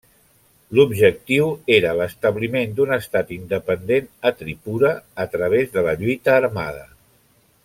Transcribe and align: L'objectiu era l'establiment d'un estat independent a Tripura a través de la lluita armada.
L'objectiu 0.77 1.51
era 1.75 1.91
l'establiment 1.99 2.73
d'un 2.79 2.95
estat 2.97 3.31
independent 3.37 4.11
a 4.31 4.35
Tripura 4.41 4.93
a 5.27 5.31
través 5.37 5.73
de 5.77 5.89
la 5.91 5.99
lluita 6.03 6.39
armada. 6.43 6.87